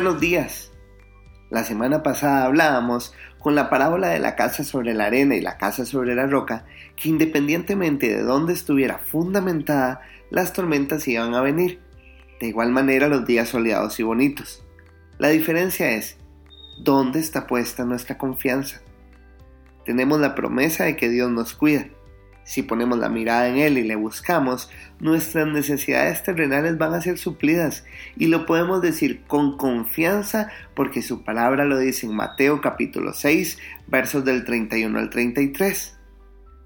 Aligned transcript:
Buenos 0.00 0.20
días. 0.20 0.70
La 1.50 1.64
semana 1.64 2.04
pasada 2.04 2.44
hablábamos 2.44 3.12
con 3.40 3.56
la 3.56 3.68
parábola 3.68 4.10
de 4.10 4.20
la 4.20 4.36
casa 4.36 4.62
sobre 4.62 4.94
la 4.94 5.06
arena 5.06 5.34
y 5.34 5.40
la 5.40 5.58
casa 5.58 5.84
sobre 5.84 6.14
la 6.14 6.28
roca, 6.28 6.66
que 6.94 7.08
independientemente 7.08 8.06
de 8.06 8.22
dónde 8.22 8.52
estuviera 8.52 8.98
fundamentada, 8.98 10.02
las 10.30 10.52
tormentas 10.52 11.08
iban 11.08 11.34
a 11.34 11.40
venir. 11.40 11.80
De 12.38 12.46
igual 12.46 12.70
manera 12.70 13.08
los 13.08 13.26
días 13.26 13.48
soleados 13.48 13.98
y 13.98 14.04
bonitos. 14.04 14.64
La 15.18 15.30
diferencia 15.30 15.90
es, 15.90 16.16
¿dónde 16.78 17.18
está 17.18 17.48
puesta 17.48 17.84
nuestra 17.84 18.18
confianza? 18.18 18.80
Tenemos 19.84 20.20
la 20.20 20.36
promesa 20.36 20.84
de 20.84 20.94
que 20.94 21.08
Dios 21.08 21.28
nos 21.28 21.54
cuida, 21.54 21.88
si 22.48 22.62
ponemos 22.62 22.98
la 22.98 23.10
mirada 23.10 23.46
en 23.46 23.58
Él 23.58 23.76
y 23.76 23.82
le 23.82 23.94
buscamos, 23.94 24.70
nuestras 25.00 25.46
necesidades 25.46 26.22
terrenales 26.22 26.78
van 26.78 26.94
a 26.94 27.02
ser 27.02 27.18
suplidas 27.18 27.84
y 28.16 28.28
lo 28.28 28.46
podemos 28.46 28.80
decir 28.80 29.20
con 29.26 29.58
confianza 29.58 30.50
porque 30.74 31.02
su 31.02 31.24
palabra 31.24 31.66
lo 31.66 31.78
dice 31.78 32.06
en 32.06 32.16
Mateo 32.16 32.62
capítulo 32.62 33.12
6 33.12 33.58
versos 33.88 34.24
del 34.24 34.46
31 34.46 34.98
al 34.98 35.10
33. 35.10 35.98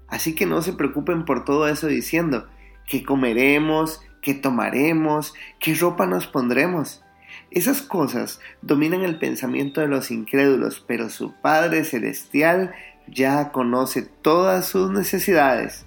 Así 0.07 0.35
que 0.35 0.45
no 0.45 0.61
se 0.61 0.71
preocupen 0.71 1.25
por 1.25 1.43
todo 1.43 1.67
eso 1.67 1.87
diciendo 1.87 2.47
qué 2.87 3.03
comeremos, 3.03 3.99
qué 4.21 4.33
tomaremos, 4.33 5.33
qué 5.59 5.75
ropa 5.75 6.05
nos 6.05 6.27
pondremos. 6.27 7.03
Esas 7.51 7.81
cosas 7.81 8.39
dominan 8.61 9.01
el 9.01 9.19
pensamiento 9.19 9.81
de 9.81 9.89
los 9.89 10.11
incrédulos, 10.11 10.81
pero 10.87 11.09
su 11.09 11.33
Padre 11.41 11.83
Celestial 11.83 12.73
ya 13.07 13.51
conoce 13.51 14.01
todas 14.01 14.67
sus 14.67 14.91
necesidades. 14.91 15.85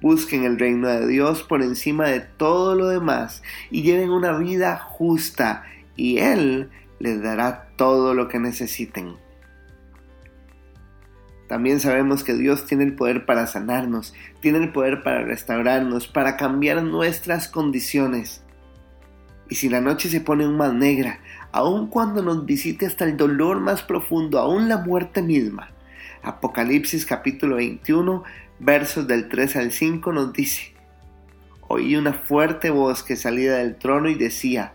Busquen 0.00 0.44
el 0.44 0.58
reino 0.58 0.88
de 0.88 1.06
Dios 1.06 1.42
por 1.42 1.62
encima 1.62 2.08
de 2.08 2.20
todo 2.20 2.74
lo 2.74 2.88
demás 2.88 3.42
y 3.70 3.82
lleven 3.82 4.10
una 4.10 4.36
vida 4.36 4.76
justa 4.76 5.64
y 5.96 6.18
Él 6.18 6.70
les 6.98 7.22
dará 7.22 7.68
todo 7.76 8.14
lo 8.14 8.28
que 8.28 8.38
necesiten. 8.38 9.16
También 11.48 11.78
sabemos 11.80 12.24
que 12.24 12.34
Dios 12.34 12.66
tiene 12.66 12.84
el 12.84 12.96
poder 12.96 13.26
para 13.26 13.46
sanarnos, 13.46 14.14
tiene 14.40 14.58
el 14.58 14.72
poder 14.72 15.02
para 15.02 15.22
restaurarnos, 15.22 16.06
para 16.08 16.36
cambiar 16.36 16.82
nuestras 16.82 17.48
condiciones. 17.48 18.42
Y 19.50 19.56
si 19.56 19.68
la 19.68 19.80
noche 19.82 20.08
se 20.08 20.22
pone 20.22 20.44
aún 20.44 20.56
más 20.56 20.72
negra, 20.72 21.20
aun 21.52 21.88
cuando 21.88 22.22
nos 22.22 22.46
visite 22.46 22.86
hasta 22.86 23.04
el 23.04 23.16
dolor 23.16 23.60
más 23.60 23.82
profundo, 23.82 24.38
aún 24.38 24.68
la 24.68 24.78
muerte 24.78 25.20
misma, 25.20 25.70
Apocalipsis 26.22 27.06
capítulo 27.06 27.56
21, 27.56 28.24
versos 28.58 29.06
del 29.06 29.28
3 29.28 29.56
al 29.56 29.72
5 29.72 30.12
nos 30.12 30.32
dice, 30.32 30.74
Oí 31.68 31.96
una 31.96 32.12
fuerte 32.12 32.70
voz 32.70 33.02
que 33.02 33.16
salía 33.16 33.54
del 33.54 33.76
trono 33.76 34.08
y 34.08 34.14
decía, 34.14 34.72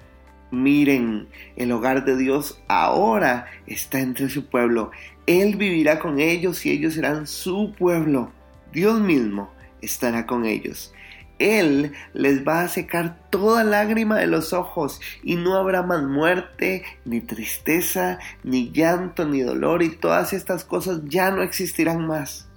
Miren, 0.51 1.27
el 1.55 1.71
hogar 1.71 2.05
de 2.05 2.17
Dios 2.17 2.61
ahora 2.67 3.45
está 3.67 3.99
entre 3.99 4.29
su 4.29 4.47
pueblo. 4.47 4.89
Él 5.27 5.57
vivirá 5.57 5.99
con 5.99 6.19
ellos 6.19 6.65
y 6.65 6.71
ellos 6.71 6.95
serán 6.95 7.27
su 7.27 7.73
pueblo. 7.77 8.31
Dios 8.73 8.99
mismo 8.99 9.51
estará 9.81 10.25
con 10.25 10.45
ellos. 10.45 10.91
Él 11.39 11.93
les 12.13 12.45
va 12.45 12.61
a 12.61 12.67
secar 12.67 13.29
toda 13.29 13.63
lágrima 13.63 14.17
de 14.17 14.27
los 14.27 14.51
ojos 14.51 14.99
y 15.23 15.37
no 15.37 15.55
habrá 15.55 15.83
más 15.83 16.03
muerte, 16.03 16.83
ni 17.05 17.21
tristeza, 17.21 18.19
ni 18.43 18.71
llanto, 18.71 19.25
ni 19.25 19.41
dolor 19.41 19.81
y 19.81 19.89
todas 19.89 20.33
estas 20.33 20.65
cosas 20.65 21.01
ya 21.05 21.31
no 21.31 21.41
existirán 21.41 22.05
más. 22.05 22.49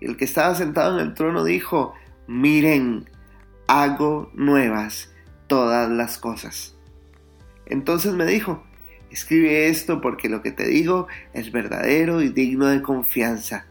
El 0.00 0.16
que 0.16 0.24
estaba 0.24 0.54
sentado 0.56 0.98
en 0.98 1.06
el 1.06 1.14
trono 1.14 1.44
dijo, 1.44 1.94
miren, 2.26 3.08
hago 3.68 4.30
nuevas 4.34 5.12
todas 5.46 5.88
las 5.88 6.18
cosas. 6.18 6.76
Entonces 7.66 8.14
me 8.14 8.26
dijo, 8.26 8.64
escribe 9.10 9.68
esto 9.68 10.00
porque 10.00 10.28
lo 10.28 10.42
que 10.42 10.52
te 10.52 10.66
digo 10.66 11.06
es 11.32 11.52
verdadero 11.52 12.20
y 12.20 12.30
digno 12.30 12.66
de 12.66 12.82
confianza. 12.82 13.66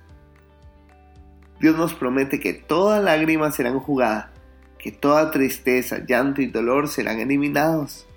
Dios 1.60 1.78
nos 1.78 1.94
promete 1.94 2.40
que 2.40 2.54
toda 2.54 3.00
lágrima 3.00 3.52
será 3.52 3.70
enjugada, 3.70 4.32
que 4.78 4.92
toda 4.92 5.32
tristeza, 5.32 6.06
llanto 6.06 6.42
y 6.42 6.48
dolor 6.48 6.88
serán 6.88 7.20
eliminados. 7.20 8.08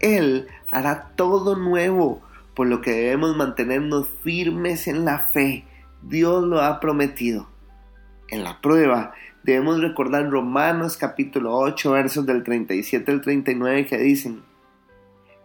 Él 0.00 0.48
hará 0.70 1.12
todo 1.16 1.56
nuevo, 1.56 2.22
por 2.54 2.66
lo 2.66 2.80
que 2.80 2.92
debemos 2.92 3.36
mantenernos 3.36 4.08
firmes 4.22 4.88
en 4.88 5.04
la 5.04 5.18
fe. 5.18 5.64
Dios 6.02 6.44
lo 6.44 6.62
ha 6.62 6.80
prometido. 6.80 7.48
En 8.28 8.44
la 8.44 8.60
prueba 8.60 9.12
debemos 9.42 9.80
recordar 9.80 10.28
Romanos 10.28 10.96
capítulo 10.96 11.56
8 11.56 11.92
versos 11.92 12.26
del 12.26 12.42
37 12.42 13.10
al 13.10 13.20
39 13.20 13.86
que 13.86 13.98
dicen, 13.98 14.42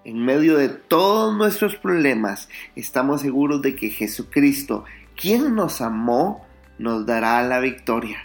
en 0.06 0.26
medio 0.26 0.58
de 0.58 0.70
todos 0.70 1.36
nuestros 1.38 1.76
problemas 1.78 2.50
estamos 2.76 3.22
seguros 3.22 3.62
de 3.62 3.76
que 3.76 3.90
Jesucristo, 3.90 4.84
quien 5.16 5.56
nos 5.56 5.80
amó, 5.82 6.46
nos 6.78 7.06
dará 7.06 7.42
la 7.44 7.60
victoria. 7.60 8.18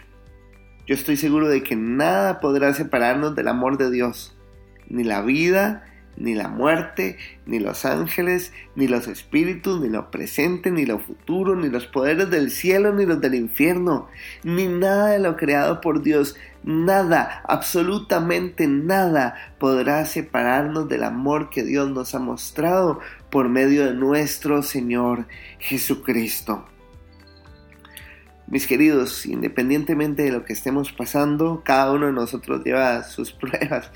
Yo 0.87 0.95
estoy 0.95 1.17
seguro 1.17 1.47
de 1.47 1.61
que 1.61 1.75
nada 1.75 2.39
podrá 2.39 2.73
separarnos 2.73 3.35
del 3.35 3.47
amor 3.47 3.77
de 3.77 3.91
Dios, 3.91 4.35
ni 4.87 5.03
la 5.03 5.21
vida, 5.21 5.85
ni 6.19 6.35
la 6.35 6.49
muerte, 6.49 7.17
ni 7.45 7.59
los 7.59 7.85
ángeles, 7.85 8.51
ni 8.75 8.87
los 8.87 9.07
espíritus, 9.07 9.79
ni 9.79 9.89
lo 9.89 10.11
presente, 10.11 10.69
ni 10.69 10.85
lo 10.85 10.99
futuro, 10.99 11.55
ni 11.55 11.69
los 11.69 11.87
poderes 11.87 12.29
del 12.29 12.51
cielo, 12.51 12.93
ni 12.93 13.05
los 13.05 13.21
del 13.21 13.35
infierno, 13.35 14.07
ni 14.43 14.67
nada 14.67 15.07
de 15.07 15.19
lo 15.19 15.37
creado 15.37 15.79
por 15.79 16.01
Dios, 16.01 16.35
nada, 16.63 17.41
absolutamente 17.47 18.67
nada 18.67 19.35
podrá 19.59 20.05
separarnos 20.05 20.89
del 20.89 21.03
amor 21.03 21.49
que 21.49 21.63
Dios 21.63 21.89
nos 21.89 22.13
ha 22.13 22.19
mostrado 22.19 22.99
por 23.29 23.47
medio 23.47 23.85
de 23.85 23.93
nuestro 23.93 24.61
Señor 24.61 25.27
Jesucristo. 25.59 26.65
Mis 28.49 28.65
queridos, 28.65 29.27
independientemente 29.27 30.23
de 30.23 30.31
lo 30.31 30.43
que 30.43 30.53
estemos 30.53 30.91
pasando, 30.91 31.61
cada 31.63 31.91
uno 31.91 32.07
de 32.07 32.13
nosotros 32.13 32.63
lleva 32.63 33.03
sus 33.03 33.31
pruebas. 33.33 33.91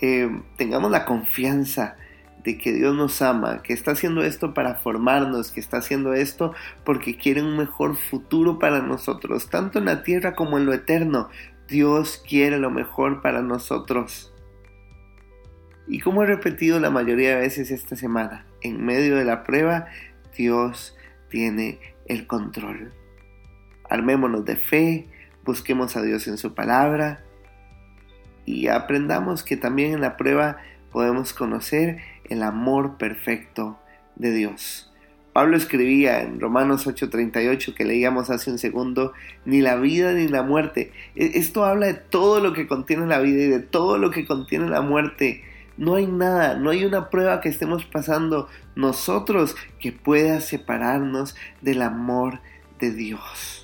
Eh, 0.00 0.28
tengamos 0.56 0.90
la 0.90 1.04
confianza 1.04 1.96
de 2.42 2.58
que 2.58 2.72
Dios 2.72 2.94
nos 2.96 3.22
ama, 3.22 3.62
que 3.62 3.72
está 3.72 3.92
haciendo 3.92 4.24
esto 4.24 4.52
para 4.52 4.74
formarnos, 4.74 5.52
que 5.52 5.60
está 5.60 5.76
haciendo 5.78 6.12
esto 6.12 6.52
porque 6.84 7.16
quiere 7.16 7.40
un 7.40 7.56
mejor 7.56 7.96
futuro 7.96 8.58
para 8.58 8.80
nosotros, 8.82 9.48
tanto 9.48 9.78
en 9.78 9.84
la 9.84 10.02
tierra 10.02 10.34
como 10.34 10.58
en 10.58 10.66
lo 10.66 10.72
eterno. 10.72 11.28
Dios 11.68 12.20
quiere 12.28 12.58
lo 12.58 12.70
mejor 12.70 13.22
para 13.22 13.42
nosotros. 13.42 14.34
Y 15.86 16.00
como 16.00 16.24
he 16.24 16.26
repetido 16.26 16.80
la 16.80 16.90
mayoría 16.90 17.36
de 17.36 17.42
veces 17.42 17.70
esta 17.70 17.94
semana, 17.94 18.44
en 18.60 18.84
medio 18.84 19.14
de 19.14 19.24
la 19.24 19.44
prueba, 19.44 19.86
Dios 20.36 20.96
tiene 21.30 21.78
el 22.06 22.26
control. 22.26 22.92
Armémonos 23.94 24.44
de 24.44 24.56
fe, 24.56 25.06
busquemos 25.44 25.96
a 25.96 26.02
Dios 26.02 26.26
en 26.26 26.36
su 26.36 26.52
palabra 26.52 27.22
y 28.44 28.66
aprendamos 28.66 29.44
que 29.44 29.56
también 29.56 29.92
en 29.92 30.00
la 30.00 30.16
prueba 30.16 30.56
podemos 30.90 31.32
conocer 31.32 31.98
el 32.24 32.42
amor 32.42 32.98
perfecto 32.98 33.78
de 34.16 34.32
Dios. 34.32 34.92
Pablo 35.32 35.56
escribía 35.56 36.22
en 36.22 36.40
Romanos 36.40 36.88
8:38 36.88 37.72
que 37.72 37.84
leíamos 37.84 38.30
hace 38.30 38.50
un 38.50 38.58
segundo, 38.58 39.12
ni 39.44 39.60
la 39.60 39.76
vida 39.76 40.12
ni 40.12 40.26
la 40.26 40.42
muerte. 40.42 40.90
E-, 41.14 41.38
esto 41.38 41.64
habla 41.64 41.86
de 41.86 41.94
todo 41.94 42.40
lo 42.40 42.52
que 42.52 42.66
contiene 42.66 43.06
la 43.06 43.20
vida 43.20 43.44
y 43.44 43.48
de 43.48 43.60
todo 43.60 43.96
lo 43.96 44.10
que 44.10 44.26
contiene 44.26 44.68
la 44.68 44.80
muerte. 44.80 45.44
No 45.76 45.94
hay 45.94 46.08
nada, 46.08 46.56
no 46.56 46.70
hay 46.70 46.84
una 46.84 47.10
prueba 47.10 47.40
que 47.40 47.48
estemos 47.48 47.84
pasando 47.84 48.48
nosotros 48.74 49.54
que 49.78 49.92
pueda 49.92 50.40
separarnos 50.40 51.36
del 51.62 51.80
amor 51.80 52.40
de 52.80 52.90
Dios 52.90 53.63